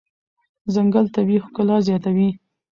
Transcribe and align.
ځنګل 0.73 1.05
طبیعي 1.15 1.43
ښکلا 1.45 1.77
زیاتوي. 1.87 2.29